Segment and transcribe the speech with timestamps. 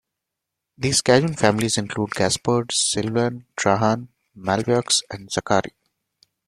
[0.79, 5.75] These Cajun families include Gaspard, Sylvan, Trahan, Malveaux, and Zachary.